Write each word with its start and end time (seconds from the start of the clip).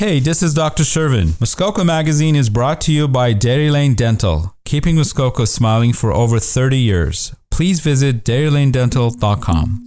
Hey, 0.00 0.18
this 0.18 0.42
is 0.42 0.54
Dr. 0.54 0.82
Shervin. 0.82 1.38
Muskoka 1.40 1.84
Magazine 1.84 2.34
is 2.34 2.48
brought 2.48 2.80
to 2.80 2.90
you 2.90 3.06
by 3.06 3.34
Dairy 3.34 3.70
Lane 3.70 3.94
Dental, 3.94 4.56
keeping 4.64 4.96
Muskoka 4.96 5.46
smiling 5.46 5.92
for 5.92 6.10
over 6.10 6.40
30 6.40 6.78
years. 6.78 7.36
Please 7.50 7.80
visit 7.80 8.24
dairylanedental.com. 8.24 9.84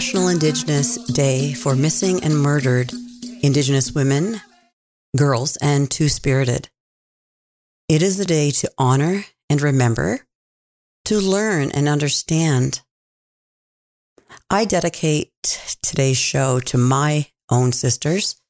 National 0.00 0.28
Indigenous 0.28 0.96
Day 1.12 1.52
for 1.52 1.76
Missing 1.76 2.24
and 2.24 2.34
Murdered 2.34 2.90
Indigenous 3.42 3.92
Women, 3.92 4.40
Girls, 5.14 5.58
and 5.58 5.90
Two 5.90 6.08
Spirited. 6.08 6.70
It 7.86 8.00
is 8.00 8.18
a 8.18 8.24
day 8.24 8.50
to 8.50 8.72
honor 8.78 9.26
and 9.50 9.60
remember, 9.60 10.20
to 11.04 11.20
learn 11.20 11.70
and 11.72 11.86
understand. 11.86 12.80
I 14.48 14.64
dedicate 14.64 15.32
today's 15.82 16.16
show 16.16 16.60
to 16.60 16.78
my 16.78 17.26
own 17.50 17.70
sisters. 17.72 18.40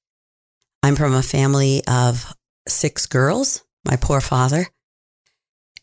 I'm 0.84 0.94
from 0.94 1.14
a 1.14 1.20
family 1.20 1.82
of 1.88 2.32
six 2.68 3.06
girls 3.06 3.64
my 3.84 3.96
poor 3.96 4.20
father. 4.20 4.68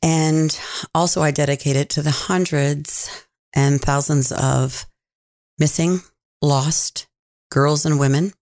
And 0.01 0.57
also, 0.95 1.21
I 1.21 1.31
dedicate 1.31 1.75
it 1.75 1.89
to 1.89 2.01
the 2.01 2.11
hundreds 2.11 3.27
and 3.53 3.81
thousands 3.81 4.31
of 4.31 4.85
missing, 5.57 6.01
lost 6.41 7.07
girls 7.49 7.85
and 7.85 7.99
women, 7.99 8.33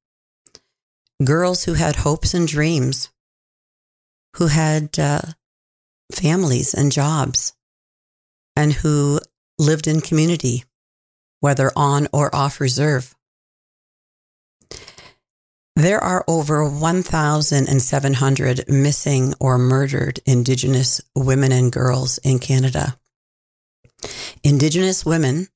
girls 1.23 1.63
who 1.63 1.73
had 1.73 1.97
hopes 1.97 2.33
and 2.33 2.47
dreams, 2.47 3.09
who 4.37 4.47
had 4.47 4.97
uh, 4.99 5.21
families 6.11 6.73
and 6.73 6.91
jobs, 6.91 7.53
and 8.55 8.73
who 8.73 9.19
lived 9.57 9.87
in 9.87 10.01
community, 10.01 10.63
whether 11.39 11.71
on 11.75 12.07
or 12.11 12.33
off 12.35 12.59
reserve. 12.59 13.15
There 15.77 16.01
are 16.01 16.23
over 16.27 16.67
1,700 16.67 18.69
missing 18.69 19.33
or 19.41 19.57
murdered 19.57 20.21
Indigenous 20.25 21.01
women 21.13 21.51
and 21.51 21.69
girls 21.69 22.17
in 22.19 22.39
Canada. 22.39 22.97
Indigenous 24.41 25.05
women 25.05 25.49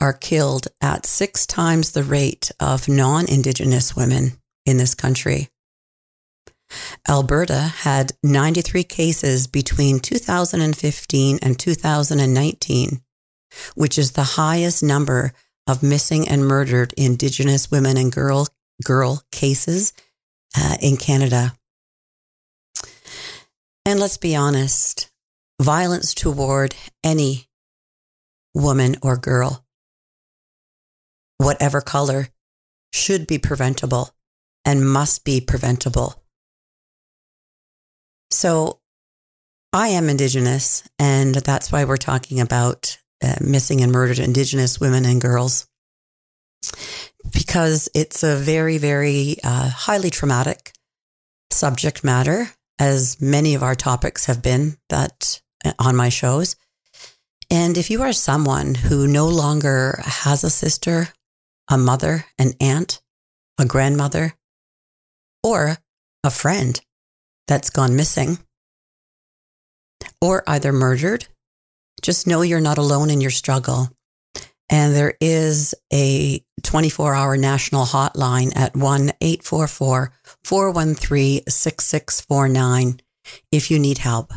are 0.00 0.12
killed 0.12 0.68
at 0.80 1.06
six 1.06 1.46
times 1.46 1.92
the 1.92 2.02
rate 2.02 2.50
of 2.60 2.88
non 2.88 3.28
Indigenous 3.28 3.96
women 3.96 4.32
in 4.64 4.76
this 4.76 4.94
country. 4.94 5.48
Alberta 7.08 7.58
had 7.58 8.12
93 8.22 8.84
cases 8.84 9.46
between 9.46 10.00
2015 10.00 11.38
and 11.40 11.58
2019, 11.58 13.00
which 13.74 13.98
is 13.98 14.12
the 14.12 14.22
highest 14.22 14.82
number 14.82 15.32
of 15.66 15.82
missing 15.82 16.28
and 16.28 16.46
murdered 16.46 16.92
Indigenous 16.96 17.70
women 17.70 17.96
and 17.96 18.12
girl 18.12 18.46
girl 18.84 19.22
cases 19.32 19.92
uh, 20.56 20.76
in 20.80 20.96
Canada. 20.96 21.54
And 23.84 23.98
let's 23.98 24.18
be 24.18 24.36
honest, 24.36 25.10
violence 25.60 26.14
toward 26.14 26.74
any 27.02 27.48
woman 28.54 28.96
or 29.02 29.16
girl, 29.16 29.64
whatever 31.38 31.80
color, 31.80 32.28
should 32.92 33.26
be 33.26 33.38
preventable 33.38 34.10
and 34.64 34.88
must 34.88 35.24
be 35.24 35.40
preventable. 35.40 36.22
So 38.30 38.80
I 39.72 39.88
am 39.88 40.08
Indigenous, 40.08 40.82
and 40.98 41.34
that's 41.34 41.72
why 41.72 41.84
we're 41.84 41.96
talking 41.96 42.40
about 42.40 42.98
uh, 43.22 43.36
missing 43.40 43.80
and 43.82 43.92
murdered 43.92 44.18
Indigenous 44.18 44.80
women 44.80 45.04
and 45.04 45.20
girls 45.20 45.66
because 47.32 47.88
it's 47.94 48.22
a 48.22 48.36
very, 48.36 48.78
very 48.78 49.36
uh, 49.42 49.68
highly 49.68 50.10
traumatic 50.10 50.72
subject 51.50 52.04
matter, 52.04 52.50
as 52.78 53.20
many 53.20 53.54
of 53.54 53.62
our 53.62 53.74
topics 53.74 54.26
have 54.26 54.42
been 54.42 54.76
that 54.88 55.40
uh, 55.64 55.72
on 55.78 55.96
my 55.96 56.08
shows. 56.08 56.56
And 57.50 57.78
if 57.78 57.90
you 57.90 58.02
are 58.02 58.12
someone 58.12 58.74
who 58.74 59.06
no 59.06 59.26
longer 59.26 60.00
has 60.04 60.44
a 60.44 60.50
sister, 60.50 61.08
a 61.68 61.78
mother, 61.78 62.24
an 62.38 62.52
aunt, 62.60 63.00
a 63.58 63.64
grandmother, 63.64 64.34
or 65.42 65.78
a 66.24 66.30
friend 66.30 66.80
that's 67.46 67.70
gone 67.70 67.96
missing, 67.96 68.38
or 70.20 70.42
either 70.46 70.72
murdered, 70.72 71.26
just 72.02 72.26
know 72.26 72.42
you're 72.42 72.60
not 72.60 72.78
alone 72.78 73.10
in 73.10 73.20
your 73.20 73.30
struggle. 73.30 73.90
And 74.70 74.94
there 74.94 75.14
is 75.20 75.74
a 75.92 76.44
24 76.62 77.14
hour 77.14 77.36
national 77.36 77.86
hotline 77.86 78.54
at 78.54 78.76
1 78.76 79.12
844 79.20 80.12
413 80.44 81.42
6649 81.48 83.00
if 83.50 83.70
you 83.70 83.78
need 83.78 83.98
help. 83.98 84.32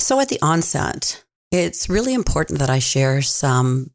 So, 0.00 0.20
at 0.20 0.28
the 0.28 0.40
onset, 0.42 1.24
it's 1.50 1.88
really 1.88 2.14
important 2.14 2.58
that 2.58 2.70
I 2.70 2.78
share 2.78 3.22
some 3.22 3.90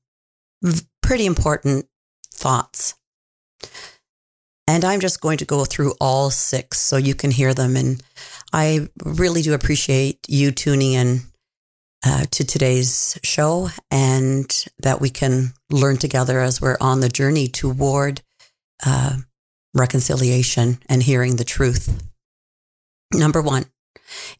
pretty 1.01 1.25
important 1.25 1.87
thoughts. 2.33 2.95
And 4.65 4.85
I'm 4.85 5.01
just 5.01 5.21
going 5.21 5.37
to 5.39 5.45
go 5.45 5.65
through 5.65 5.93
all 5.99 6.29
six 6.29 6.79
so 6.79 6.97
you 6.97 7.15
can 7.15 7.31
hear 7.31 7.53
them. 7.53 7.75
And 7.75 8.01
I 8.53 8.87
really 9.03 9.41
do 9.41 9.53
appreciate 9.53 10.19
you 10.27 10.51
tuning 10.51 10.93
in 10.93 11.21
uh, 12.05 12.25
to 12.31 12.45
today's 12.45 13.19
show 13.23 13.69
and 13.91 14.65
that 14.79 15.01
we 15.01 15.09
can 15.09 15.53
learn 15.69 15.97
together 15.97 16.39
as 16.39 16.61
we're 16.61 16.77
on 16.79 17.01
the 17.01 17.09
journey 17.09 17.47
toward 17.47 18.21
uh, 18.85 19.17
reconciliation 19.73 20.79
and 20.87 21.03
hearing 21.03 21.35
the 21.35 21.43
truth. 21.43 22.09
Number 23.13 23.41
one, 23.41 23.65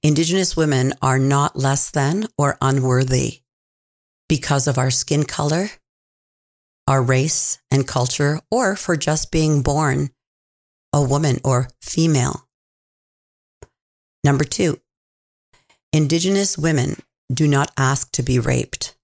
Indigenous 0.02 0.56
women 0.56 0.94
are 1.02 1.20
not 1.20 1.56
less 1.56 1.90
than 1.90 2.28
or 2.38 2.58
unworthy 2.62 3.42
because 4.28 4.68
of 4.68 4.78
our 4.78 4.92
skin 4.92 5.24
color, 5.24 5.70
our 6.88 7.02
race 7.02 7.60
and 7.72 7.88
culture, 7.88 8.42
or 8.52 8.76
for 8.76 8.98
just 8.98 9.32
being 9.32 9.62
born 9.62 10.10
a 10.92 11.02
woman 11.02 11.40
or 11.44 11.70
female. 11.82 12.48
Number 14.24 14.44
two, 14.44 14.80
Indigenous 15.92 16.58
women 16.58 16.98
do 17.32 17.48
not 17.48 17.72
ask 17.78 18.12
to 18.12 18.24
be 18.24 18.40
raped, 18.40 18.96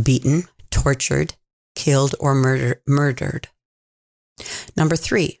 beaten, 0.00 0.44
tortured, 0.70 1.34
killed, 1.74 2.14
or 2.20 2.34
murder, 2.34 2.82
murdered. 2.86 3.48
Number 4.76 4.96
three, 4.96 5.40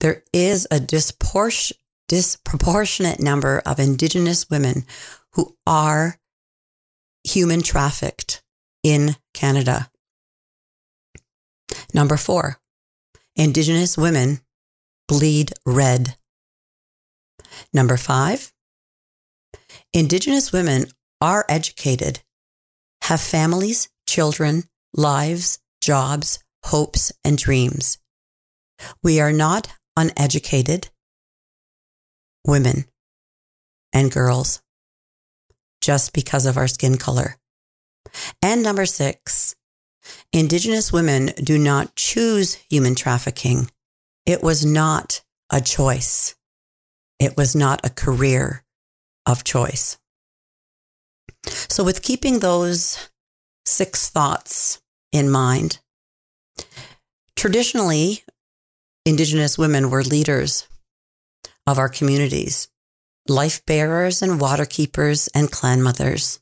there 0.00 0.22
is 0.32 0.66
a 0.70 0.80
disproportionate 0.80 3.20
number 3.20 3.62
of 3.64 3.78
Indigenous 3.78 4.50
women 4.50 4.84
who 5.32 5.56
are 5.66 6.18
human 7.24 7.62
trafficked 7.62 8.42
in 8.82 9.16
Canada. 9.32 9.88
Number 11.94 12.16
four, 12.16 12.58
Indigenous 13.36 13.96
women 13.96 14.40
bleed 15.08 15.52
red. 15.66 16.16
Number 17.72 17.96
five, 17.96 18.52
Indigenous 19.92 20.52
women 20.52 20.86
are 21.20 21.44
educated, 21.48 22.20
have 23.02 23.20
families, 23.20 23.88
children, 24.08 24.64
lives, 24.94 25.58
jobs, 25.82 26.38
hopes, 26.64 27.12
and 27.24 27.36
dreams. 27.36 27.98
We 29.02 29.20
are 29.20 29.32
not 29.32 29.68
uneducated 29.96 30.88
women 32.46 32.86
and 33.92 34.10
girls 34.10 34.62
just 35.80 36.12
because 36.12 36.46
of 36.46 36.56
our 36.56 36.68
skin 36.68 36.96
color. 36.96 37.36
And 38.40 38.62
number 38.62 38.86
six, 38.86 39.54
Indigenous 40.32 40.92
women 40.92 41.32
do 41.42 41.58
not 41.58 41.94
choose 41.96 42.54
human 42.70 42.94
trafficking. 42.94 43.70
It 44.26 44.42
was 44.42 44.64
not 44.64 45.22
a 45.50 45.60
choice. 45.60 46.34
It 47.18 47.36
was 47.36 47.54
not 47.54 47.84
a 47.84 47.90
career 47.90 48.64
of 49.26 49.44
choice. 49.44 49.98
So, 51.46 51.84
with 51.84 52.02
keeping 52.02 52.38
those 52.38 53.10
six 53.64 54.08
thoughts 54.08 54.80
in 55.12 55.30
mind, 55.30 55.80
traditionally, 57.36 58.24
Indigenous 59.04 59.58
women 59.58 59.90
were 59.90 60.04
leaders 60.04 60.68
of 61.66 61.78
our 61.78 61.88
communities, 61.88 62.68
life 63.28 63.64
bearers 63.66 64.22
and 64.22 64.40
water 64.40 64.64
keepers 64.64 65.28
and 65.34 65.50
clan 65.50 65.82
mothers. 65.82 66.40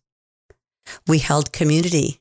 We 1.07 1.19
held 1.19 1.53
community 1.53 2.21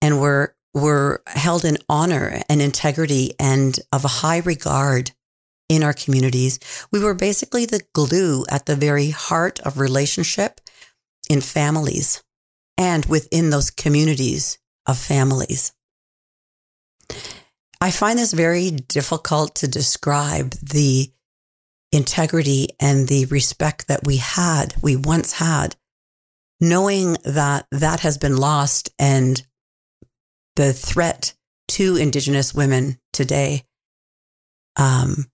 and 0.00 0.20
were, 0.20 0.54
were 0.74 1.22
held 1.26 1.64
in 1.64 1.78
honor 1.88 2.42
and 2.48 2.62
integrity 2.62 3.32
and 3.38 3.78
of 3.92 4.04
a 4.04 4.08
high 4.08 4.38
regard 4.38 5.12
in 5.68 5.82
our 5.82 5.92
communities. 5.92 6.58
We 6.90 7.00
were 7.00 7.14
basically 7.14 7.66
the 7.66 7.82
glue 7.92 8.44
at 8.50 8.66
the 8.66 8.76
very 8.76 9.10
heart 9.10 9.60
of 9.60 9.78
relationship 9.78 10.60
in 11.28 11.40
families 11.40 12.22
and 12.76 13.04
within 13.06 13.50
those 13.50 13.70
communities 13.70 14.58
of 14.86 14.98
families. 14.98 15.72
I 17.80 17.90
find 17.90 18.18
this 18.18 18.32
very 18.32 18.70
difficult 18.70 19.54
to 19.56 19.68
describe 19.68 20.52
the 20.54 21.12
integrity 21.92 22.68
and 22.80 23.08
the 23.08 23.26
respect 23.26 23.88
that 23.88 24.06
we 24.06 24.16
had, 24.16 24.74
we 24.82 24.96
once 24.96 25.34
had, 25.34 25.76
knowing 26.60 27.16
that 27.24 27.66
that 27.70 28.00
has 28.00 28.18
been 28.18 28.36
lost 28.36 28.90
and 28.98 29.46
the 30.58 30.72
threat 30.72 31.34
to 31.68 31.94
Indigenous 31.94 32.52
women 32.52 32.98
today. 33.12 33.62
Um, 34.74 35.26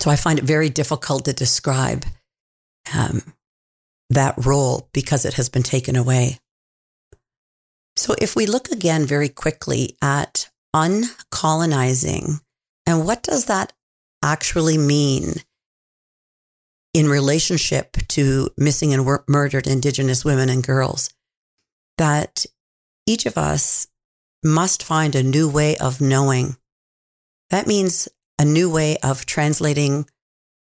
so 0.00 0.10
I 0.10 0.16
find 0.16 0.40
it 0.40 0.44
very 0.44 0.68
difficult 0.68 1.26
to 1.26 1.32
describe 1.32 2.04
um, 2.92 3.22
that 4.10 4.34
role 4.44 4.88
because 4.92 5.24
it 5.24 5.34
has 5.34 5.48
been 5.48 5.62
taken 5.62 5.94
away. 5.94 6.40
So 7.94 8.16
if 8.18 8.34
we 8.34 8.46
look 8.46 8.72
again 8.72 9.06
very 9.06 9.28
quickly 9.28 9.96
at 10.02 10.50
uncolonizing 10.74 12.40
and 12.84 13.06
what 13.06 13.22
does 13.22 13.44
that 13.44 13.72
actually 14.24 14.76
mean 14.76 15.34
in 16.92 17.06
relationship 17.06 17.92
to 18.08 18.50
missing 18.58 18.92
and 18.92 19.08
murdered 19.28 19.68
Indigenous 19.68 20.24
women 20.24 20.48
and 20.48 20.64
girls, 20.64 21.10
that 21.96 22.44
each 23.06 23.24
of 23.24 23.38
us 23.38 23.86
must 24.42 24.82
find 24.82 25.14
a 25.14 25.22
new 25.22 25.48
way 25.48 25.76
of 25.76 26.00
knowing. 26.00 26.56
That 27.50 27.66
means 27.66 28.08
a 28.38 28.44
new 28.44 28.70
way 28.70 28.96
of 29.02 29.26
translating 29.26 30.08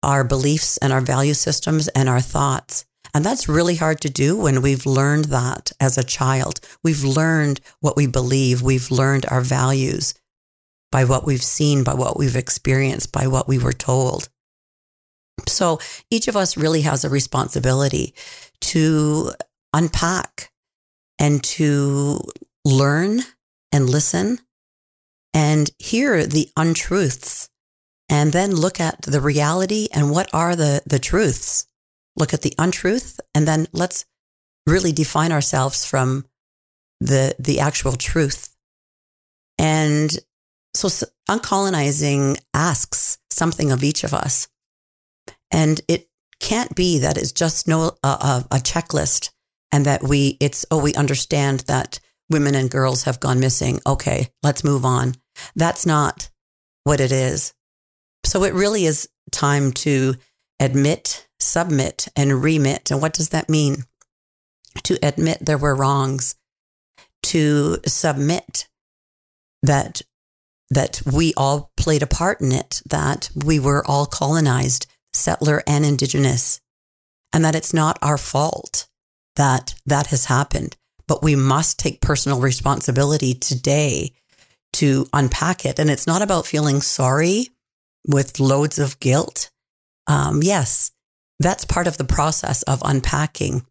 our 0.02 0.24
beliefs 0.24 0.76
and 0.78 0.92
our 0.92 1.00
value 1.00 1.34
systems 1.34 1.88
and 1.88 2.08
our 2.08 2.20
thoughts. 2.20 2.84
And 3.14 3.24
that's 3.24 3.48
really 3.48 3.76
hard 3.76 4.00
to 4.02 4.10
do 4.10 4.36
when 4.36 4.62
we've 4.62 4.86
learned 4.86 5.26
that 5.26 5.72
as 5.80 5.96
a 5.96 6.04
child. 6.04 6.60
We've 6.84 7.02
learned 7.02 7.60
what 7.80 7.96
we 7.96 8.06
believe. 8.06 8.62
We've 8.62 8.90
learned 8.90 9.26
our 9.30 9.40
values 9.40 10.14
by 10.92 11.04
what 11.04 11.26
we've 11.26 11.42
seen, 11.42 11.82
by 11.82 11.94
what 11.94 12.18
we've 12.18 12.36
experienced, 12.36 13.12
by 13.12 13.26
what 13.26 13.48
we 13.48 13.58
were 13.58 13.72
told. 13.72 14.28
So 15.48 15.78
each 16.10 16.28
of 16.28 16.36
us 16.36 16.56
really 16.56 16.82
has 16.82 17.04
a 17.04 17.10
responsibility 17.10 18.14
to 18.60 19.32
unpack 19.72 20.50
and 21.18 21.42
to 21.42 22.20
learn 22.64 23.22
and 23.72 23.88
listen 23.88 24.40
and 25.34 25.70
hear 25.78 26.26
the 26.26 26.50
untruths 26.56 27.48
and 28.08 28.32
then 28.32 28.54
look 28.54 28.80
at 28.80 29.02
the 29.02 29.20
reality 29.20 29.88
and 29.92 30.10
what 30.10 30.32
are 30.32 30.56
the, 30.56 30.82
the 30.86 30.98
truths. 30.98 31.66
Look 32.16 32.32
at 32.32 32.42
the 32.42 32.54
untruth 32.58 33.20
and 33.34 33.46
then 33.46 33.66
let's 33.72 34.06
really 34.66 34.92
define 34.92 35.32
ourselves 35.32 35.84
from 35.84 36.24
the, 37.00 37.34
the 37.38 37.60
actual 37.60 37.92
truth. 37.92 38.54
And 39.58 40.16
so 40.74 40.88
uncolonizing 41.28 42.38
asks 42.54 43.18
something 43.30 43.70
of 43.70 43.82
each 43.82 44.04
of 44.04 44.14
us. 44.14 44.48
And 45.50 45.80
it 45.88 46.08
can't 46.40 46.74
be 46.74 46.98
that 46.98 47.16
it's 47.16 47.32
just 47.32 47.66
no 47.66 47.96
a 48.02 48.60
checklist 48.62 49.30
and 49.72 49.86
that 49.86 50.02
we 50.02 50.36
it's 50.40 50.66
oh 50.70 50.80
we 50.80 50.94
understand 50.94 51.60
that 51.60 51.98
women 52.30 52.54
and 52.54 52.70
girls 52.70 53.04
have 53.04 53.20
gone 53.20 53.40
missing. 53.40 53.80
Okay, 53.86 54.28
let's 54.42 54.64
move 54.64 54.84
on. 54.84 55.14
That's 55.54 55.86
not 55.86 56.28
what 56.84 57.00
it 57.00 57.12
is. 57.12 57.54
So 58.24 58.44
it 58.44 58.54
really 58.54 58.86
is 58.86 59.08
time 59.30 59.72
to 59.72 60.14
admit, 60.60 61.28
submit, 61.40 62.08
and 62.16 62.42
remit. 62.42 62.90
And 62.90 63.00
what 63.00 63.12
does 63.12 63.30
that 63.30 63.48
mean? 63.48 63.84
To 64.84 64.98
admit 65.02 65.38
there 65.40 65.58
were 65.58 65.74
wrongs, 65.74 66.34
to 67.24 67.78
submit 67.86 68.68
that 69.62 70.02
that 70.70 71.00
we 71.06 71.32
all 71.36 71.70
played 71.76 72.02
a 72.02 72.08
part 72.08 72.40
in 72.40 72.50
it, 72.50 72.82
that 72.88 73.30
we 73.36 73.60
were 73.60 73.86
all 73.86 74.04
colonized, 74.04 74.86
settler 75.12 75.62
and 75.64 75.84
indigenous, 75.84 76.60
and 77.32 77.44
that 77.44 77.54
it's 77.54 77.72
not 77.72 77.98
our 78.02 78.18
fault 78.18 78.88
that 79.36 79.74
that 79.86 80.08
has 80.08 80.24
happened. 80.24 80.76
But 81.08 81.22
we 81.22 81.36
must 81.36 81.78
take 81.78 82.00
personal 82.00 82.40
responsibility 82.40 83.34
today 83.34 84.12
to 84.74 85.06
unpack 85.12 85.64
it. 85.64 85.78
And 85.78 85.90
it's 85.90 86.06
not 86.06 86.22
about 86.22 86.46
feeling 86.46 86.80
sorry 86.80 87.48
with 88.06 88.40
loads 88.40 88.78
of 88.78 88.98
guilt. 89.00 89.50
Um, 90.06 90.42
yes, 90.42 90.90
that's 91.38 91.64
part 91.64 91.86
of 91.86 91.96
the 91.96 92.04
process 92.04 92.62
of 92.62 92.82
unpacking 92.84 93.66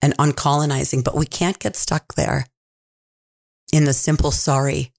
and 0.00 0.16
uncolonizing, 0.16 1.04
but 1.04 1.16
we 1.16 1.26
can't 1.26 1.58
get 1.58 1.76
stuck 1.76 2.14
there 2.14 2.46
in 3.72 3.84
the 3.84 3.92
simple 3.92 4.30
sorry 4.30 4.92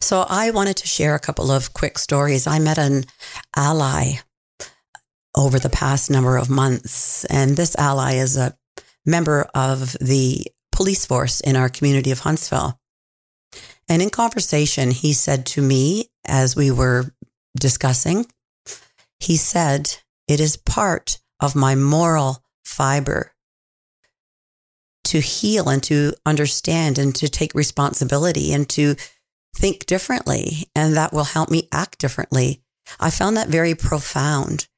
so 0.00 0.24
I 0.28 0.50
wanted 0.50 0.76
to 0.78 0.86
share 0.86 1.14
a 1.14 1.20
couple 1.20 1.50
of 1.50 1.72
quick 1.72 1.98
stories. 1.98 2.46
I 2.46 2.58
met 2.58 2.78
an 2.78 3.04
ally 3.54 4.18
over 5.36 5.58
the 5.58 5.68
past 5.68 6.10
number 6.10 6.36
of 6.36 6.48
months, 6.48 7.24
and 7.26 7.56
this 7.56 7.76
ally 7.76 8.14
is 8.14 8.36
a 8.36 8.56
member 9.06 9.48
of 9.54 9.92
the 10.00 10.46
police 10.72 11.06
force 11.06 11.40
in 11.40 11.56
our 11.56 11.68
community 11.68 12.10
of 12.10 12.20
Huntsville. 12.20 12.78
And 13.88 14.02
in 14.02 14.10
conversation, 14.10 14.90
he 14.90 15.12
said 15.12 15.46
to 15.46 15.62
me 15.62 16.10
as 16.26 16.56
we 16.56 16.70
were 16.70 17.14
discussing, 17.58 18.26
he 19.20 19.36
said, 19.36 19.96
It 20.28 20.40
is 20.40 20.56
part 20.56 21.20
of 21.40 21.54
my 21.54 21.74
moral 21.74 22.42
fiber 22.64 23.32
to 25.04 25.20
heal 25.20 25.68
and 25.68 25.82
to 25.84 26.12
understand 26.26 26.98
and 26.98 27.14
to 27.14 27.28
take 27.28 27.54
responsibility 27.54 28.52
and 28.52 28.68
to 28.68 28.96
think 29.54 29.86
differently 29.86 30.68
and 30.74 30.94
that 30.96 31.12
will 31.12 31.24
help 31.24 31.48
me 31.48 31.68
act 31.72 31.98
differently. 31.98 32.60
I 33.00 33.10
found 33.10 33.36
that 33.36 33.48
very 33.48 33.74
profound 33.74 34.68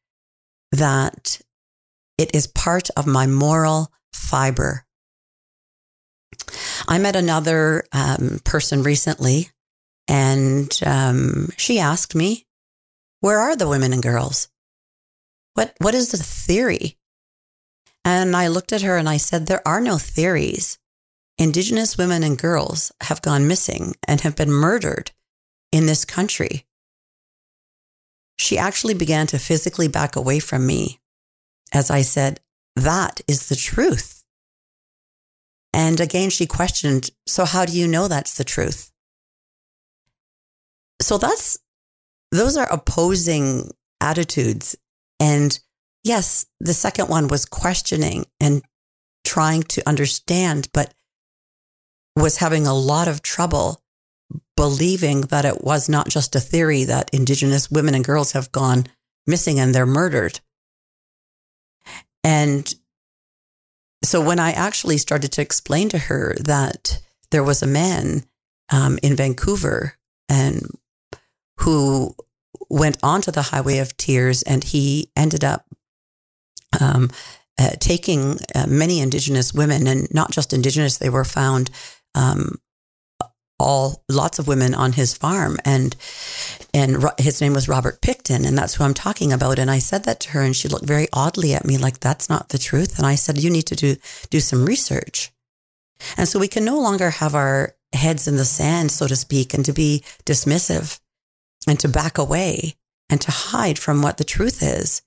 that 0.71 1.41
it 2.19 2.35
is 2.35 2.47
part 2.47 2.91
of 2.97 3.07
my 3.07 3.27
moral 3.27 3.91
fiber. 4.13 4.85
I 6.87 6.99
met 6.99 7.17
another 7.17 7.85
um, 7.93 8.41
person 8.45 8.83
recently 8.83 9.51
and 10.07 10.79
um, 10.85 11.49
she 11.57 11.79
asked 11.79 12.15
me, 12.15 12.47
Where 13.21 13.39
are 13.39 13.57
the 13.57 13.69
women 13.69 13.93
and 13.93 14.03
girls? 14.03 14.49
What, 15.55 15.75
what 15.79 15.95
is 15.95 16.11
the 16.11 16.19
theory? 16.19 16.97
And 18.05 18.35
I 18.37 18.49
looked 18.49 18.73
at 18.73 18.83
her 18.83 18.97
and 18.97 19.09
I 19.09 19.17
said, 19.17 19.47
There 19.47 19.67
are 19.67 19.81
no 19.81 19.99
theories. 19.99 20.79
Indigenous 21.37 21.99
women 21.99 22.23
and 22.23 22.39
girls 22.39 22.91
have 23.03 23.23
gone 23.23 23.47
missing 23.47 23.95
and 24.07 24.23
have 24.23 24.35
been 24.35 24.51
murdered 24.51 25.13
in 25.71 25.87
this 25.87 26.05
country. 26.05 26.65
She 28.39 28.57
actually 28.57 28.95
began 28.95 29.27
to 29.29 29.39
physically 29.39 29.89
back 29.89 30.17
away 30.17 30.39
from 30.39 30.67
me 30.67 31.01
as 31.73 31.91
I 31.91 32.03
said, 32.03 32.41
That 32.79 33.21
is 33.27 33.49
the 33.49 33.57
truth. 33.57 34.23
And 35.73 36.01
again, 36.01 36.31
she 36.31 36.47
questioned, 36.47 37.11
So 37.27 37.45
how 37.45 37.65
do 37.65 37.73
you 37.73 37.89
know 37.89 38.09
that's 38.09 38.35
the 38.35 38.45
truth? 38.45 38.91
So 41.01 41.19
that's, 41.19 41.59
those 42.31 42.57
are 42.57 42.71
opposing 42.73 43.71
attitudes. 44.01 44.77
And 45.21 45.59
yes, 46.05 46.47
the 46.61 46.75
second 46.75 47.09
one 47.09 47.29
was 47.29 47.45
questioning 47.45 48.27
and 48.41 48.63
trying 49.25 49.63
to 49.65 49.89
understand, 49.89 50.69
but 50.73 50.95
was 52.17 52.39
having 52.39 52.67
a 52.67 52.75
lot 52.75 53.09
of 53.09 53.23
trouble 53.23 53.83
believing 54.57 55.23
that 55.23 55.45
it 55.45 55.63
was 55.63 55.89
not 55.89 56.09
just 56.09 56.37
a 56.37 56.41
theory 56.41 56.85
that 56.85 57.11
Indigenous 57.13 57.71
women 57.71 57.95
and 57.95 58.05
girls 58.05 58.33
have 58.33 58.53
gone 58.53 58.87
missing 59.27 59.59
and 59.61 59.75
they're 59.75 59.87
murdered. 59.87 60.41
And 62.29 62.75
so 64.05 64.21
when 64.21 64.39
I 64.39 64.53
actually 64.53 64.99
started 64.99 65.33
to 65.33 65.41
explain 65.41 65.89
to 65.89 65.99
her 65.99 66.37
that 66.45 67.01
there 67.31 67.43
was 67.43 67.63
a 67.63 67.67
man 67.67 68.25
um, 68.71 68.99
in 69.03 69.17
Vancouver 69.17 69.95
and 70.29 70.69
who 71.61 72.15
went 72.69 72.99
onto 73.03 73.31
the 73.31 73.41
Highway 73.41 73.79
of 73.79 73.97
Tears 73.97 74.43
and 74.43 74.63
he 74.63 75.11
ended 75.17 75.43
up 75.43 75.65
um, 76.79 77.11
uh, 77.59 77.71
taking 77.81 78.37
uh, 78.55 78.67
many 78.69 79.01
Indigenous 79.01 79.55
women 79.55 79.87
and 79.87 80.07
not 80.13 80.31
just 80.31 80.53
Indigenous, 80.53 80.99
they 80.99 81.09
were 81.09 81.25
found 81.25 81.71
um, 82.15 82.61
all 83.59 84.05
lots 84.09 84.39
of 84.39 84.47
women 84.47 84.75
on 84.75 84.93
his 84.93 85.15
farm. 85.15 85.59
And 85.65 85.97
and 86.75 87.05
his 87.19 87.41
name 87.41 87.55
was 87.55 87.69
Robert 87.69 88.01
Pickton 88.01 88.47
and 88.47 88.57
that's 88.57 88.75
who 88.75 88.85
I'm 88.85 88.95
talking 88.95 89.33
about. 89.33 89.59
And 89.59 89.71
I 89.71 89.79
said 89.79 90.05
that 90.05 90.21
to 90.21 90.31
her 90.31 90.43
and 90.43 90.55
she 90.55 90.69
looked 90.69 90.87
very 90.87 91.09
oddly 91.13 91.55
at 91.55 91.65
me 91.65 91.79
like 91.79 92.01
that's 92.01 92.29
not 92.29 92.51
the 92.51 92.59
truth. 92.59 92.99
And 92.99 93.07
I 93.07 93.15
said 93.15 93.39
you 93.39 93.51
need 93.51 93.67
to 93.67 93.77
do 93.77 93.97
do 94.31 94.41
some 94.41 94.65
research. 94.65 95.33
And 96.17 96.29
so 96.29 96.39
we 96.39 96.49
can 96.49 96.65
no 96.65 96.79
longer 96.79 97.11
have 97.11 97.35
our 97.35 97.75
heads 97.93 98.29
in 98.29 98.37
the 98.37 98.45
sand 98.45 98.91
so 98.91 99.07
to 99.07 99.17
speak 99.17 99.55
and 99.55 99.65
to 99.65 99.73
be 99.73 100.05
dismissive 100.25 101.01
and 101.67 101.81
to 101.81 101.89
back 101.89 102.19
away 102.19 102.77
and 103.09 103.21
to 103.23 103.31
hide 103.31 103.79
from 103.79 104.03
what 104.03 104.19
the 104.19 104.25
truth 104.25 104.63
is. 104.63 105.03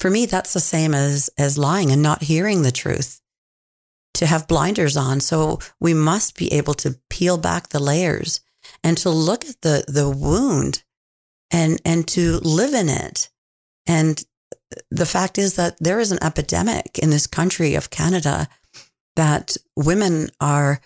For 0.00 0.10
me 0.10 0.26
that's 0.26 0.52
the 0.52 0.60
same 0.60 0.94
as 0.94 1.30
as 1.38 1.56
lying 1.56 1.90
and 1.90 2.02
not 2.02 2.24
hearing 2.24 2.62
the 2.62 2.72
truth 2.72 3.20
to 4.14 4.26
have 4.26 4.48
blinders 4.48 4.96
on. 4.96 5.20
So 5.20 5.58
we 5.80 5.94
must 5.94 6.36
be 6.36 6.52
able 6.52 6.74
to 6.74 6.98
peel 7.10 7.36
back 7.36 7.68
the 7.68 7.82
layers 7.82 8.40
and 8.82 8.96
to 8.98 9.10
look 9.10 9.44
at 9.44 9.60
the, 9.60 9.84
the 9.86 10.08
wound 10.08 10.82
and, 11.50 11.80
and 11.84 12.06
to 12.08 12.38
live 12.38 12.74
in 12.74 12.88
it. 12.88 13.30
And 13.86 14.24
the 14.90 15.06
fact 15.06 15.38
is 15.38 15.56
that 15.56 15.76
there 15.78 16.00
is 16.00 16.12
an 16.12 16.22
epidemic 16.22 16.98
in 16.98 17.10
this 17.10 17.26
country 17.26 17.74
of 17.74 17.90
Canada 17.90 18.48
that 19.16 19.56
women 19.76 20.28
are 20.40 20.80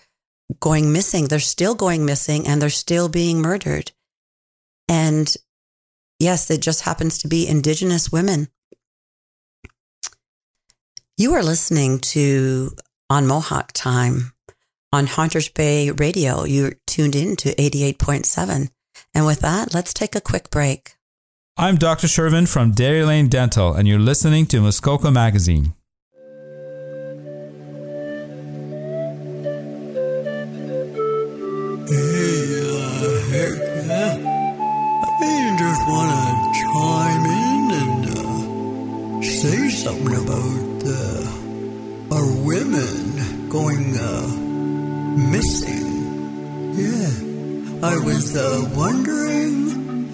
going 0.59 0.91
missing. 0.91 1.27
They're 1.27 1.39
still 1.39 1.75
going 1.75 2.05
missing 2.05 2.47
and 2.47 2.61
they're 2.61 2.69
still 2.69 3.09
being 3.09 3.41
murdered. 3.41 3.91
And 4.87 5.33
yes, 6.19 6.49
it 6.49 6.61
just 6.61 6.81
happens 6.81 7.19
to 7.19 7.27
be 7.27 7.47
Indigenous 7.47 8.11
women. 8.11 8.49
You 11.17 11.33
are 11.33 11.43
listening 11.43 11.99
to 11.99 12.71
on 13.09 13.27
Mohawk 13.27 13.71
time. 13.73 14.33
On 14.93 15.07
Hunters 15.07 15.49
Bay 15.49 15.91
Radio, 15.91 16.45
you're 16.45 16.73
tuned 16.87 17.15
in 17.15 17.35
to 17.37 17.53
88.7. 17.55 18.69
And 19.13 19.25
with 19.25 19.39
that, 19.41 19.73
let's 19.73 19.93
take 19.93 20.15
a 20.15 20.21
quick 20.21 20.49
break. 20.49 20.95
I'm 21.57 21.75
Dr. 21.75 22.07
Shervin 22.07 22.47
from 22.47 22.71
Dairy 22.71 23.03
Lane 23.03 23.27
Dental, 23.27 23.73
and 23.73 23.87
you're 23.87 23.99
listening 23.99 24.45
to 24.47 24.61
Muskoka 24.61 25.11
Magazine. 25.11 25.73
Hey, 31.89 32.49
Yeah, 48.19 48.25
I 48.25 48.31
was 48.31 48.35
uh, 48.35 48.69
wondering. 48.75 50.11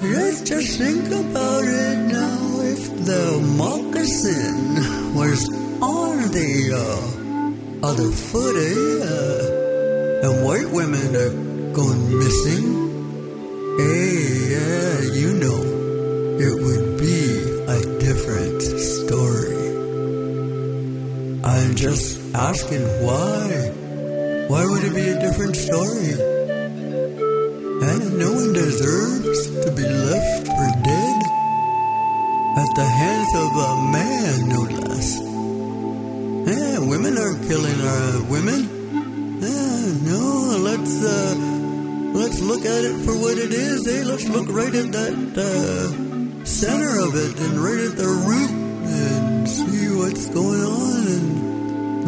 Let's 0.00 0.40
just 0.42 0.78
think 0.78 1.06
about 1.06 1.64
it 1.64 1.98
now. 2.12 2.60
If 2.62 3.04
the 3.04 3.40
moccasin 3.58 5.14
was 5.14 5.44
on 5.82 6.30
the 6.32 6.72
uh, 6.72 7.86
other 7.86 8.10
foot, 8.10 8.56
eh? 8.56 9.04
Uh, 9.04 10.24
and 10.24 10.44
white 10.46 10.70
women 10.70 11.14
are 11.14 11.34
going 11.74 12.18
missing. 12.18 12.66
Hey, 13.78 14.14
yeah, 14.54 15.00
you 15.12 15.34
know, 15.34 15.60
it 16.40 16.54
would 16.64 16.98
be 16.98 17.20
a 17.68 17.80
different 18.00 18.62
story. 18.62 19.66
I'm 21.44 21.74
just 21.74 22.34
asking 22.34 22.84
why. 23.04 23.72
Why 24.48 24.64
would 24.64 24.84
it 24.84 24.94
be 24.94 25.08
a 25.08 25.20
different 25.20 25.56
story? 25.56 26.33
No 28.18 28.32
one 28.32 28.52
deserves 28.52 29.40
to 29.64 29.70
be 29.72 29.82
left 29.82 30.46
for 30.46 30.68
dead 30.82 31.18
at 32.62 32.70
the 32.76 32.88
hands 33.02 33.32
of 33.34 33.50
a 33.56 33.72
man, 33.90 34.48
no 34.48 34.60
less. 34.62 35.18
Yeah, 36.48 36.78
women 36.78 37.18
aren't 37.18 37.42
killing 37.48 37.80
our 37.80 38.22
women. 38.30 38.60
Yeah, 39.40 40.10
no, 40.10 40.56
let's 40.62 41.02
uh, 41.02 41.34
let's 42.14 42.40
look 42.40 42.64
at 42.64 42.84
it 42.84 42.96
for 43.04 43.18
what 43.18 43.36
it 43.38 43.52
is. 43.52 43.86
Eh? 43.86 44.04
Let's 44.04 44.28
look 44.28 44.48
right 44.48 44.74
at 44.74 44.92
that 44.92 45.14
uh, 45.38 46.44
center 46.44 47.00
of 47.06 47.14
it 47.14 47.40
and 47.40 47.58
right 47.58 47.80
at 47.80 47.96
the 47.96 48.06
root 48.06 48.50
and 48.50 49.48
see 49.48 49.88
what's 49.96 50.28
going 50.30 50.62
on 50.62 51.06
and 51.08 51.44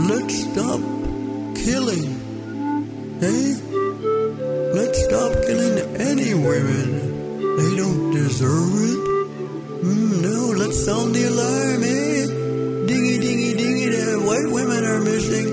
Let's 0.08 0.42
stop 0.42 0.80
killing. 1.56 3.18
Hey? 3.18 3.54
Any 3.54 3.65
women. 6.45 7.57
They 7.57 7.76
don't 7.76 8.12
deserve 8.12 8.75
it. 8.93 9.00
Mm, 9.85 10.23
no, 10.23 10.52
let's 10.59 10.85
sound 10.85 11.14
the 11.14 11.25
alarm, 11.25 11.83
eh? 11.83 12.26
Dingy, 12.87 13.19
dingy, 13.19 13.55
dingy, 13.55 13.88
the 13.88 14.21
white 14.26 14.50
women 14.52 14.85
are 14.85 15.00
missing. 15.00 15.49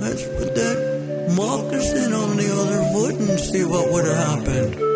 Let's 0.00 0.24
put 0.24 0.54
that 0.54 1.32
moccasin 1.36 2.12
on 2.12 2.36
the 2.36 2.48
other 2.60 2.82
foot 2.92 3.14
and 3.28 3.40
see 3.40 3.64
what 3.64 3.92
would 3.92 4.06
have 4.06 4.38
happened. 4.38 4.87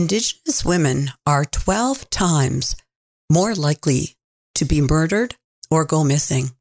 Indigenous 0.00 0.64
women 0.64 1.12
are 1.26 1.44
12 1.44 2.08
times 2.08 2.74
more 3.28 3.54
likely 3.54 4.16
to 4.54 4.64
be 4.64 4.80
murdered 4.80 5.34
or 5.70 5.84
go 5.84 6.02
missing. 6.02 6.52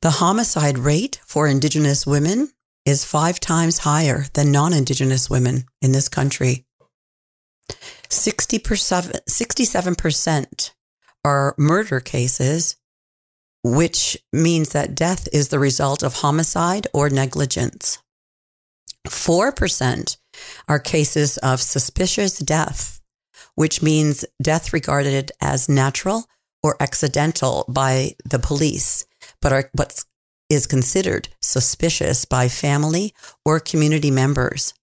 The 0.00 0.12
homicide 0.22 0.78
rate 0.78 1.18
for 1.26 1.48
Indigenous 1.48 2.06
women 2.06 2.52
is 2.86 3.04
five 3.04 3.40
times 3.40 3.78
higher 3.78 4.26
than 4.34 4.52
non 4.52 4.72
Indigenous 4.72 5.28
women 5.28 5.64
in 5.82 5.90
this 5.90 6.08
country. 6.08 6.66
67% 8.08 10.70
are 11.24 11.56
murder 11.58 11.98
cases, 11.98 12.76
which 13.64 14.16
means 14.32 14.68
that 14.68 14.94
death 14.94 15.26
is 15.32 15.48
the 15.48 15.58
result 15.58 16.04
of 16.04 16.14
homicide 16.14 16.86
or 16.94 17.10
negligence. 17.10 17.98
4% 19.08 20.16
are 20.68 20.78
cases 20.78 21.38
of 21.38 21.60
suspicious 21.60 22.38
death, 22.38 23.00
which 23.54 23.82
means 23.82 24.24
death 24.42 24.72
regarded 24.72 25.32
as 25.40 25.68
natural 25.68 26.26
or 26.62 26.76
accidental 26.80 27.64
by 27.68 28.12
the 28.24 28.38
police, 28.38 29.04
but 29.40 29.52
are 29.52 29.70
what 29.74 30.04
is 30.50 30.66
considered 30.66 31.28
suspicious 31.42 32.24
by 32.24 32.48
family 32.48 33.14
or 33.44 33.60
community 33.60 34.10
members. 34.10 34.74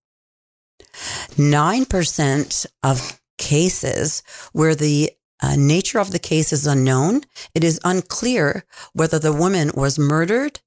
9% 1.36 2.66
of 2.84 3.20
cases 3.38 4.24
where 4.54 4.76
the 4.76 5.12
uh, 5.42 5.56
nature 5.58 6.00
of 6.00 6.12
the 6.12 6.20
case 6.20 6.54
is 6.54 6.66
unknown, 6.66 7.22
it 7.54 7.64
is 7.64 7.80
unclear 7.84 8.64
whether 8.94 9.20
the 9.20 9.34
woman 9.34 9.72
was 9.76 10.00
murdered, 10.00 10.62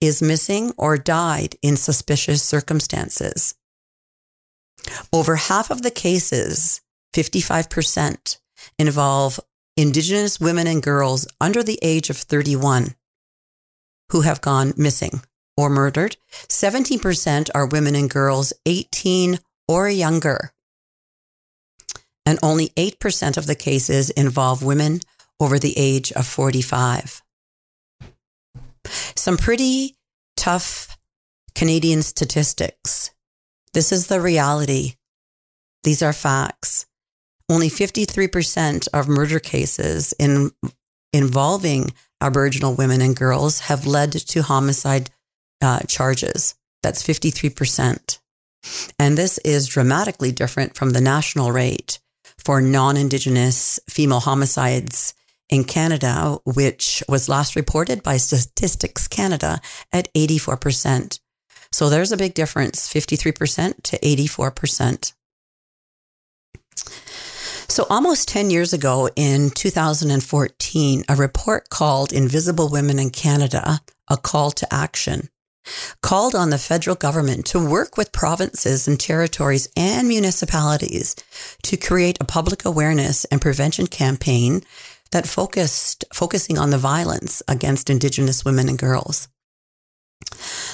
is 0.00 0.20
missing, 0.20 0.72
or 0.76 0.98
died 0.98 1.56
in 1.62 1.76
suspicious 1.76 2.42
circumstances. 2.42 3.54
Over 5.12 5.36
half 5.36 5.70
of 5.70 5.82
the 5.82 5.90
cases, 5.90 6.80
55%, 7.14 8.38
involve 8.78 9.40
Indigenous 9.76 10.38
women 10.38 10.66
and 10.66 10.82
girls 10.82 11.26
under 11.40 11.62
the 11.62 11.78
age 11.82 12.10
of 12.10 12.16
31 12.16 12.94
who 14.10 14.20
have 14.20 14.42
gone 14.42 14.74
missing 14.76 15.22
or 15.56 15.70
murdered. 15.70 16.16
17% 16.48 17.48
are 17.54 17.66
women 17.66 17.94
and 17.94 18.10
girls 18.10 18.52
18 18.66 19.38
or 19.66 19.88
younger. 19.88 20.52
And 22.26 22.38
only 22.42 22.68
8% 22.70 23.36
of 23.36 23.46
the 23.46 23.54
cases 23.54 24.10
involve 24.10 24.62
women 24.62 25.00
over 25.40 25.58
the 25.58 25.74
age 25.76 26.12
of 26.12 26.26
45. 26.26 27.22
Some 29.16 29.38
pretty 29.38 29.96
tough 30.36 30.98
Canadian 31.54 32.02
statistics 32.02 33.01
this 33.74 33.92
is 33.92 34.06
the 34.06 34.20
reality. 34.20 34.94
These 35.84 36.02
are 36.02 36.12
facts. 36.12 36.86
Only 37.48 37.68
53% 37.68 38.88
of 38.92 39.08
murder 39.08 39.40
cases 39.40 40.14
in, 40.18 40.52
involving 41.12 41.92
Aboriginal 42.20 42.74
women 42.74 43.00
and 43.00 43.16
girls 43.16 43.60
have 43.60 43.86
led 43.86 44.12
to 44.12 44.42
homicide 44.42 45.10
uh, 45.60 45.80
charges. 45.88 46.54
That's 46.82 47.02
53%. 47.02 48.18
And 48.98 49.18
this 49.18 49.38
is 49.38 49.66
dramatically 49.66 50.32
different 50.32 50.76
from 50.76 50.90
the 50.90 51.00
national 51.00 51.50
rate 51.50 51.98
for 52.38 52.60
non 52.60 52.96
Indigenous 52.96 53.80
female 53.88 54.20
homicides 54.20 55.14
in 55.48 55.64
Canada, 55.64 56.38
which 56.44 57.02
was 57.08 57.28
last 57.28 57.56
reported 57.56 58.02
by 58.02 58.16
Statistics 58.16 59.08
Canada 59.08 59.60
at 59.92 60.12
84%. 60.14 61.20
So 61.72 61.88
there's 61.88 62.12
a 62.12 62.16
big 62.16 62.34
difference 62.34 62.92
53% 62.92 63.82
to 63.82 63.98
84%. 63.98 65.12
So, 67.68 67.86
almost 67.88 68.28
10 68.28 68.50
years 68.50 68.74
ago 68.74 69.08
in 69.16 69.48
2014, 69.48 71.04
a 71.08 71.16
report 71.16 71.70
called 71.70 72.12
Invisible 72.12 72.68
Women 72.68 72.98
in 72.98 73.08
Canada, 73.08 73.80
a 74.08 74.18
call 74.18 74.50
to 74.50 74.74
action, 74.74 75.30
called 76.02 76.34
on 76.34 76.50
the 76.50 76.58
federal 76.58 76.96
government 76.96 77.46
to 77.46 77.66
work 77.66 77.96
with 77.96 78.12
provinces 78.12 78.86
and 78.86 79.00
territories 79.00 79.68
and 79.74 80.06
municipalities 80.06 81.16
to 81.62 81.78
create 81.78 82.18
a 82.20 82.26
public 82.26 82.66
awareness 82.66 83.24
and 83.26 83.40
prevention 83.40 83.86
campaign 83.86 84.62
that 85.12 85.26
focused 85.26 86.04
focusing 86.12 86.58
on 86.58 86.70
the 86.70 86.78
violence 86.78 87.42
against 87.48 87.88
indigenous 87.88 88.44
women 88.44 88.68
and 88.68 88.78
girls. 88.78 89.28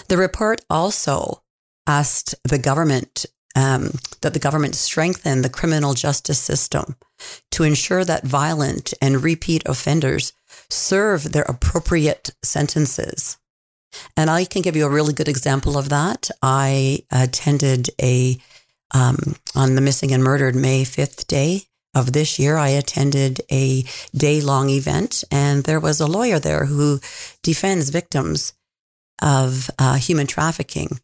The 0.08 0.16
report 0.16 0.60
also 0.70 1.42
asked 1.86 2.34
the 2.44 2.58
government 2.58 3.26
um, 3.56 3.92
that 4.20 4.34
the 4.34 4.38
government 4.38 4.74
strengthen 4.74 5.42
the 5.42 5.48
criminal 5.48 5.94
justice 5.94 6.38
system 6.38 6.96
to 7.50 7.64
ensure 7.64 8.04
that 8.04 8.24
violent 8.24 8.94
and 9.00 9.22
repeat 9.22 9.62
offenders 9.66 10.32
serve 10.68 11.32
their 11.32 11.42
appropriate 11.44 12.30
sentences. 12.42 13.38
And 14.16 14.30
I 14.30 14.44
can 14.44 14.62
give 14.62 14.76
you 14.76 14.86
a 14.86 14.90
really 14.90 15.14
good 15.14 15.28
example 15.28 15.78
of 15.78 15.88
that. 15.88 16.30
I 16.42 17.00
attended 17.10 17.88
a, 18.00 18.38
um, 18.92 19.36
on 19.56 19.74
the 19.74 19.80
missing 19.80 20.12
and 20.12 20.22
murdered 20.22 20.54
May 20.54 20.84
5th 20.84 21.26
day 21.26 21.62
of 21.94 22.12
this 22.12 22.38
year, 22.38 22.56
I 22.56 22.68
attended 22.68 23.40
a 23.50 23.84
day 24.14 24.40
long 24.40 24.68
event 24.70 25.24
and 25.30 25.64
there 25.64 25.80
was 25.80 26.00
a 26.00 26.06
lawyer 26.06 26.38
there 26.38 26.66
who 26.66 27.00
defends 27.42 27.88
victims 27.88 28.52
of 29.22 29.70
uh, 29.78 29.94
human 29.96 30.26
trafficking. 30.26 31.00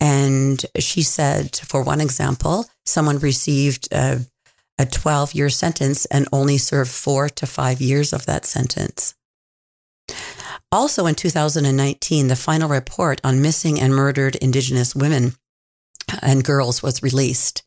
And 0.00 0.64
she 0.78 1.02
said, 1.02 1.56
for 1.56 1.82
one 1.82 2.00
example, 2.00 2.66
someone 2.84 3.18
received 3.18 3.88
a, 3.92 4.20
a 4.78 4.86
12 4.86 5.34
year 5.34 5.50
sentence 5.50 6.04
and 6.06 6.28
only 6.32 6.58
served 6.58 6.90
four 6.90 7.28
to 7.30 7.46
five 7.46 7.80
years 7.80 8.12
of 8.12 8.26
that 8.26 8.44
sentence. 8.44 9.14
Also 10.70 11.06
in 11.06 11.14
2019, 11.14 12.28
the 12.28 12.36
final 12.36 12.68
report 12.68 13.20
on 13.22 13.40
missing 13.40 13.80
and 13.80 13.94
murdered 13.94 14.36
Indigenous 14.36 14.94
women 14.94 15.34
and 16.20 16.44
girls 16.44 16.82
was 16.82 17.02
released. 17.02 17.62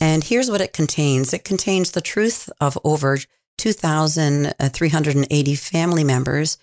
And 0.00 0.24
here's 0.24 0.50
what 0.50 0.60
it 0.60 0.72
contains 0.72 1.32
it 1.32 1.44
contains 1.44 1.90
the 1.90 2.00
truth 2.00 2.48
of 2.60 2.78
over 2.84 3.18
2,380 3.58 5.54
family 5.56 6.04
members 6.04 6.58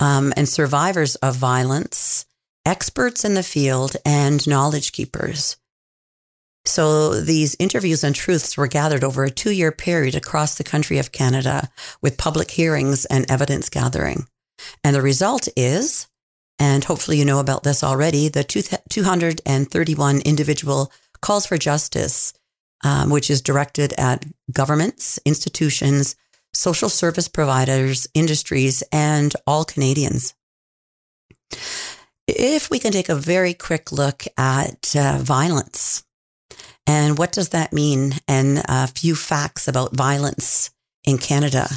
um, 0.00 0.32
and 0.36 0.48
survivors 0.48 1.16
of 1.16 1.36
violence, 1.36 2.26
experts 2.64 3.24
in 3.24 3.34
the 3.34 3.42
field, 3.42 3.96
and 4.04 4.46
knowledge 4.46 4.92
keepers. 4.92 5.56
So 6.64 7.20
these 7.20 7.56
interviews 7.58 8.04
and 8.04 8.14
truths 8.14 8.56
were 8.56 8.68
gathered 8.68 9.02
over 9.02 9.24
a 9.24 9.30
two 9.30 9.50
year 9.50 9.72
period 9.72 10.14
across 10.14 10.54
the 10.54 10.64
country 10.64 10.98
of 10.98 11.12
Canada 11.12 11.70
with 12.00 12.18
public 12.18 12.50
hearings 12.52 13.04
and 13.06 13.28
evidence 13.30 13.68
gathering. 13.68 14.26
And 14.84 14.94
the 14.94 15.02
result 15.02 15.48
is, 15.56 16.06
and 16.58 16.84
hopefully 16.84 17.18
you 17.18 17.24
know 17.24 17.40
about 17.40 17.64
this 17.64 17.82
already, 17.82 18.28
the 18.28 18.44
231 18.44 20.20
individual 20.20 20.92
calls 21.20 21.46
for 21.46 21.58
justice, 21.58 22.32
um, 22.84 23.10
which 23.10 23.28
is 23.28 23.42
directed 23.42 23.92
at 23.98 24.24
governments, 24.52 25.18
institutions, 25.24 26.14
social 26.54 26.88
service 26.88 27.28
providers, 27.28 28.06
industries, 28.14 28.82
and 28.92 29.34
all 29.46 29.64
Canadians. 29.64 30.34
If 32.26 32.70
we 32.70 32.78
can 32.78 32.92
take 32.92 33.08
a 33.08 33.14
very 33.14 33.54
quick 33.54 33.92
look 33.92 34.24
at 34.38 34.94
uh, 34.96 35.18
violence 35.18 36.04
and 36.86 37.18
what 37.18 37.32
does 37.32 37.50
that 37.50 37.72
mean, 37.72 38.14
and 38.26 38.62
a 38.68 38.86
few 38.86 39.14
facts 39.14 39.68
about 39.68 39.94
violence 39.94 40.70
in 41.04 41.18
Canada. 41.18 41.68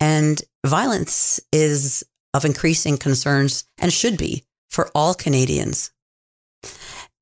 And 0.00 0.40
violence 0.64 1.40
is 1.52 2.04
of 2.34 2.44
increasing 2.44 2.98
concerns 2.98 3.64
and 3.78 3.92
should 3.92 4.16
be 4.16 4.44
for 4.70 4.90
all 4.94 5.14
Canadians. 5.14 5.90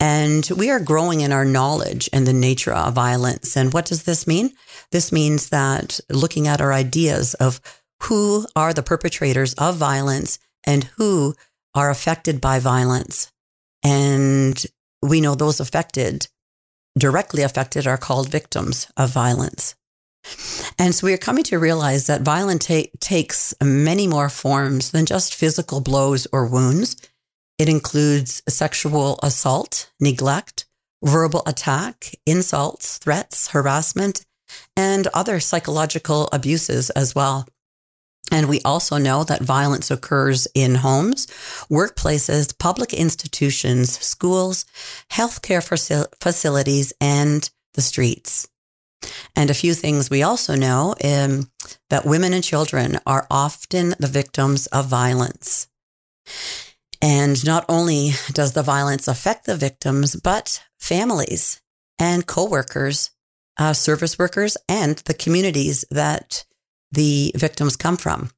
And 0.00 0.48
we 0.56 0.70
are 0.70 0.80
growing 0.80 1.20
in 1.20 1.32
our 1.32 1.44
knowledge 1.44 2.10
and 2.12 2.26
the 2.26 2.32
nature 2.32 2.72
of 2.72 2.94
violence. 2.94 3.56
And 3.56 3.72
what 3.72 3.86
does 3.86 4.02
this 4.02 4.26
mean? 4.26 4.52
This 4.94 5.10
means 5.10 5.48
that 5.48 5.98
looking 6.08 6.46
at 6.46 6.60
our 6.60 6.72
ideas 6.72 7.34
of 7.34 7.60
who 8.04 8.46
are 8.54 8.72
the 8.72 8.84
perpetrators 8.84 9.52
of 9.54 9.74
violence 9.74 10.38
and 10.64 10.84
who 10.98 11.34
are 11.74 11.90
affected 11.90 12.40
by 12.40 12.60
violence. 12.60 13.32
And 13.82 14.64
we 15.02 15.20
know 15.20 15.34
those 15.34 15.58
affected, 15.58 16.28
directly 16.96 17.42
affected, 17.42 17.88
are 17.88 17.96
called 17.96 18.28
victims 18.28 18.86
of 18.96 19.10
violence. 19.10 19.74
And 20.78 20.94
so 20.94 21.08
we 21.08 21.12
are 21.12 21.18
coming 21.18 21.42
to 21.44 21.58
realize 21.58 22.06
that 22.06 22.22
violence 22.22 22.66
ta- 22.66 22.88
takes 23.00 23.52
many 23.60 24.06
more 24.06 24.28
forms 24.28 24.92
than 24.92 25.06
just 25.06 25.34
physical 25.34 25.80
blows 25.80 26.28
or 26.32 26.46
wounds. 26.46 26.94
It 27.58 27.68
includes 27.68 28.44
sexual 28.48 29.18
assault, 29.24 29.90
neglect, 29.98 30.66
verbal 31.02 31.42
attack, 31.46 32.14
insults, 32.26 32.98
threats, 32.98 33.48
harassment, 33.48 34.24
and 34.76 35.06
other 35.08 35.40
psychological 35.40 36.28
abuses 36.32 36.90
as 36.90 37.14
well. 37.14 37.46
And 38.32 38.48
we 38.48 38.60
also 38.62 38.96
know 38.96 39.22
that 39.24 39.42
violence 39.42 39.90
occurs 39.90 40.48
in 40.54 40.76
homes, 40.76 41.26
workplaces, 41.70 42.58
public 42.58 42.92
institutions, 42.92 43.98
schools, 43.98 44.64
healthcare 45.12 45.62
facilities, 46.20 46.92
and 47.00 47.48
the 47.74 47.82
streets. 47.82 48.48
And 49.36 49.50
a 49.50 49.54
few 49.54 49.74
things 49.74 50.08
we 50.08 50.22
also 50.22 50.54
know 50.54 50.94
um, 51.04 51.50
that 51.90 52.06
women 52.06 52.32
and 52.32 52.42
children 52.42 52.98
are 53.06 53.26
often 53.30 53.94
the 53.98 54.06
victims 54.06 54.66
of 54.68 54.86
violence. 54.86 55.68
And 57.02 57.44
not 57.44 57.66
only 57.68 58.12
does 58.32 58.52
the 58.52 58.62
violence 58.62 59.06
affect 59.06 59.44
the 59.44 59.56
victims, 59.56 60.16
but 60.16 60.62
families 60.80 61.60
and 61.98 62.26
coworkers, 62.26 63.10
uh, 63.58 63.72
service 63.72 64.18
workers, 64.18 64.56
and 64.68 64.96
the 64.98 65.14
communities 65.14 65.84
that 65.90 66.44
the 66.92 67.32
victims 67.36 67.76
come 67.76 67.96
from. 67.96 68.30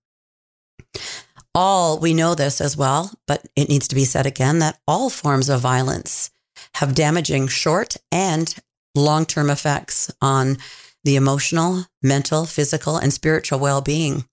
All, 1.54 1.98
we 1.98 2.12
know 2.12 2.34
this 2.34 2.60
as 2.60 2.76
well, 2.76 3.12
but 3.26 3.46
it 3.56 3.68
needs 3.68 3.88
to 3.88 3.94
be 3.94 4.04
said 4.04 4.26
again 4.26 4.58
that 4.58 4.78
all 4.86 5.08
forms 5.08 5.48
of 5.48 5.60
violence 5.60 6.30
have 6.74 6.94
damaging 6.94 7.48
short 7.48 7.96
and 8.12 8.54
long 8.94 9.24
term 9.24 9.48
effects 9.48 10.10
on 10.20 10.58
the 11.04 11.16
emotional, 11.16 11.86
mental, 12.02 12.44
physical, 12.44 12.96
and 12.96 13.12
spiritual 13.12 13.58
well 13.58 13.80
being 13.80 14.24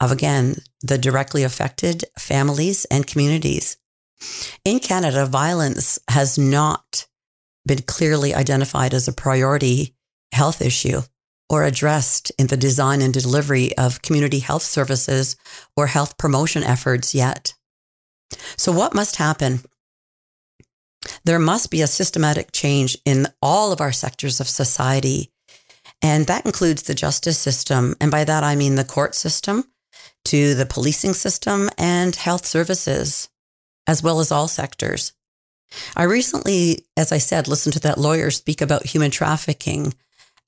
of, 0.00 0.10
again, 0.10 0.56
the 0.80 0.98
directly 0.98 1.42
affected 1.42 2.04
families 2.18 2.84
and 2.86 3.06
communities. 3.06 3.76
In 4.64 4.80
Canada, 4.80 5.26
violence 5.26 5.98
has 6.08 6.38
not 6.38 7.06
been 7.66 7.82
clearly 7.82 8.34
identified 8.34 8.94
as 8.94 9.06
a 9.06 9.12
priority 9.12 9.94
health 10.32 10.62
issue 10.62 11.02
or 11.48 11.64
addressed 11.64 12.30
in 12.38 12.46
the 12.46 12.56
design 12.56 13.02
and 13.02 13.12
delivery 13.12 13.76
of 13.76 14.02
community 14.02 14.38
health 14.38 14.62
services 14.62 15.36
or 15.76 15.88
health 15.88 16.16
promotion 16.16 16.62
efforts 16.62 17.14
yet. 17.14 17.54
So, 18.56 18.70
what 18.70 18.94
must 18.94 19.16
happen? 19.16 19.60
There 21.24 21.38
must 21.38 21.70
be 21.70 21.82
a 21.82 21.86
systematic 21.86 22.52
change 22.52 22.96
in 23.04 23.26
all 23.42 23.72
of 23.72 23.80
our 23.80 23.92
sectors 23.92 24.40
of 24.40 24.48
society. 24.48 25.32
And 26.02 26.26
that 26.26 26.46
includes 26.46 26.82
the 26.82 26.94
justice 26.94 27.38
system. 27.38 27.94
And 28.00 28.10
by 28.10 28.24
that, 28.24 28.44
I 28.44 28.54
mean 28.54 28.76
the 28.76 28.84
court 28.84 29.14
system, 29.14 29.64
to 30.26 30.54
the 30.54 30.66
policing 30.66 31.14
system 31.14 31.68
and 31.76 32.14
health 32.14 32.46
services, 32.46 33.28
as 33.86 34.02
well 34.02 34.20
as 34.20 34.30
all 34.30 34.48
sectors. 34.48 35.12
I 35.96 36.04
recently, 36.04 36.86
as 36.96 37.12
I 37.12 37.18
said, 37.18 37.48
listened 37.48 37.74
to 37.74 37.80
that 37.80 37.98
lawyer 37.98 38.30
speak 38.30 38.60
about 38.60 38.86
human 38.86 39.10
trafficking 39.10 39.94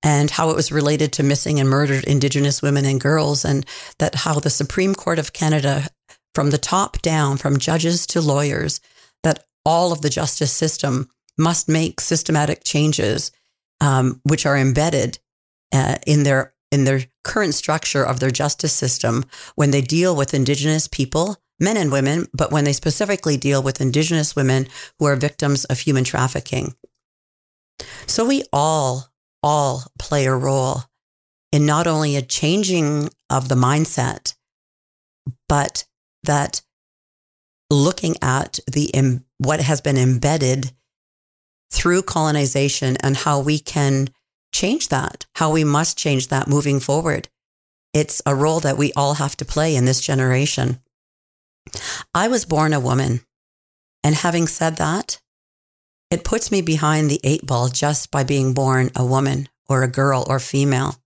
and 0.03 0.31
how 0.31 0.51
it 0.51 0.57
was 0.57 0.73
related 0.73 1.13
to 1.13 1.23
missing 1.23 1.61
and 1.61 1.69
murdered 1.69 2.05
Indigenous 2.05 2.61
women 2.61 2.85
and 2.85 3.01
girls, 3.01 3.45
and 3.45 3.65
that 3.99 4.17
how 4.17 4.41
the 4.41 4.51
Supreme 4.51 4.95
Court 4.95 5.19
of 5.19 5.33
Canada, 5.33 5.89
from 6.35 6.51
the 6.51 6.59
top 6.59 7.01
down, 7.03 7.37
from 7.37 7.59
judges 7.59 8.07
to 8.09 8.21
lawyers, 8.21 8.81
that 9.23 9.45
all 9.65 9.93
of 9.93 10.03
the 10.03 10.11
justice 10.11 10.53
system 10.53 11.09
must 11.39 11.69
make 11.69 12.01
systematic 12.01 12.65
changes, 12.65 13.31
um, 13.81 14.21
which 14.25 14.45
are 14.47 14.57
embedded 14.57 15.19
uh, 15.73 15.97
in 16.07 16.23
their 16.25 16.55
in 16.71 16.85
their 16.85 17.03
current 17.23 17.55
structure 17.55 18.03
of 18.03 18.19
their 18.19 18.31
justice 18.31 18.73
system 18.73 19.25
when 19.57 19.73
they 19.73 19.83
deal 19.83 20.17
with 20.17 20.33
Indigenous 20.33 20.89
people, 20.89 21.37
men 21.61 21.77
and 21.77 21.93
women, 21.93 22.27
but 22.33 22.51
when 22.51 22.65
they 22.65 22.73
specifically 22.73 23.37
deal 23.37 23.63
with 23.63 23.79
Indigenous 23.79 24.35
women 24.35 24.67
who 24.99 25.05
are 25.05 25.15
victims 25.15 25.67
of 25.67 25.81
human 25.81 26.03
trafficking. 26.03 26.75
So 28.07 28.25
we 28.25 28.45
all 28.55 29.12
all 29.43 29.85
play 29.99 30.27
a 30.27 30.35
role 30.35 30.85
in 31.51 31.67
not 31.67 31.87
only 31.87 32.17
a 32.17 32.23
changing 32.23 33.11
of 33.29 33.49
the 33.49 33.55
mindset, 33.55 34.35
but 35.49 35.85
that 36.25 36.63
looking 37.71 38.17
at 38.23 38.59
the 38.71 38.91
what 39.39 39.61
has 39.61 39.81
been 39.81 39.97
embedded 39.97 40.73
through 41.73 42.03
colonization 42.03 42.97
and 42.99 43.17
how 43.17 43.41
we 43.41 43.59
can 43.59 44.09
change 44.53 44.89
that, 44.89 45.27
how 45.37 45.51
we 45.51 45.65
must 45.65 45.99
change 45.99 46.29
that 46.29 46.49
moving 46.49 46.79
forward. 46.79 47.29
It's 47.95 48.23
a 48.25 48.35
role 48.35 48.61
that 48.61 48.79
we 48.79 48.93
all 48.95 49.15
have 49.15 49.37
to 49.39 49.45
play 49.45 49.75
in 49.75 49.85
this 49.85 50.01
generation. 50.01 50.81
I 52.15 52.29
was 52.29 52.45
born 52.45 52.73
a 52.73 52.81
woman. 52.81 53.21
And 54.05 54.17
having 54.17 54.47
said 54.47 54.77
that, 54.77 55.21
it 56.13 56.25
puts 56.25 56.53
me 56.53 56.61
behind 56.61 57.11
the 57.11 57.21
eight 57.25 57.47
ball 57.47 57.69
just 57.69 58.11
by 58.11 58.23
being 58.23 58.53
born 58.53 58.91
a 58.95 59.05
woman 59.05 59.49
or 59.67 59.83
a 59.83 59.89
girl 59.89 60.27
or 60.29 60.39
female. 60.39 60.97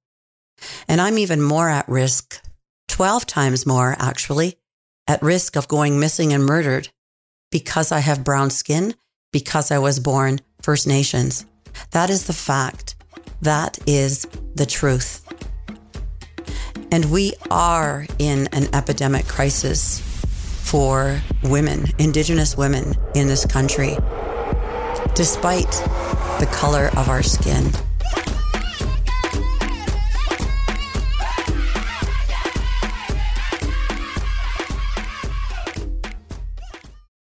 And 0.88 1.00
I'm 1.00 1.16
even 1.16 1.40
more 1.40 1.68
at 1.68 1.88
risk, 1.88 2.42
12 2.88 3.24
times 3.24 3.64
more 3.64 3.94
actually, 4.00 4.56
at 5.06 5.22
risk 5.22 5.54
of 5.54 5.68
going 5.68 6.00
missing 6.00 6.32
and 6.32 6.44
murdered 6.44 6.88
because 7.52 7.92
I 7.92 8.00
have 8.00 8.24
brown 8.24 8.50
skin, 8.50 8.96
because 9.32 9.70
I 9.70 9.78
was 9.78 10.00
born 10.00 10.40
First 10.60 10.88
Nations. 10.88 11.46
That 11.92 12.10
is 12.10 12.26
the 12.26 12.32
fact. 12.32 12.96
That 13.42 13.78
is 13.86 14.26
the 14.56 14.66
truth. 14.66 15.24
And 16.90 17.12
we 17.12 17.34
are 17.48 18.06
in 18.18 18.48
an 18.48 18.74
epidemic 18.74 19.28
crisis 19.28 20.00
for 20.00 21.20
women, 21.44 21.86
Indigenous 21.98 22.56
women 22.56 22.96
in 23.14 23.28
this 23.28 23.46
country, 23.46 23.96
despite 25.16 25.70
the 26.40 26.48
color 26.52 26.90
of 26.96 27.08
our 27.08 27.22
skin. 27.22 27.72